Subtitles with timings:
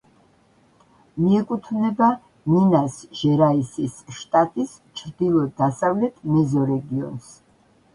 [1.25, 2.07] მიეკუთვნება
[2.55, 7.35] მინას-ჟერაისის შტატის ჩრდილო-დასავლეთ მეზორეგიონს.